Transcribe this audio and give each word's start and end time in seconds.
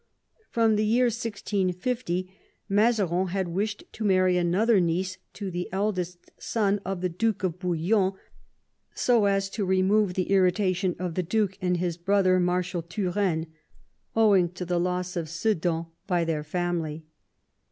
From 0.49 0.77
the 0.77 0.83
year 0.83 1.03
1650 1.05 2.33
Mazarin 2.67 3.27
had 3.27 3.49
wished 3.49 3.83
to 3.91 4.03
marry 4.03 4.35
another 4.35 4.79
niece 4.79 5.19
to 5.33 5.51
the 5.51 5.69
eldest 5.71 6.31
son 6.39 6.79
of 6.83 7.01
the 7.01 7.07
Duke 7.09 7.43
of 7.43 7.59
Bouillon, 7.59 8.13
so 8.95 9.25
as 9.25 9.47
to 9.51 9.63
remove 9.63 10.15
the 10.15 10.31
irritation 10.31 10.95
of 10.97 11.13
the 11.13 11.21
duke 11.21 11.55
and 11.61 11.77
his 11.77 11.97
brother. 11.97 12.39
Marshal 12.39 12.81
Turenne, 12.81 13.45
owing 14.15 14.49
to 14.53 14.65
the 14.65 14.79
loss 14.79 15.15
of 15.15 15.29
Sedan 15.29 15.85
by 16.07 16.23
their 16.25 16.43
family. 16.43 17.05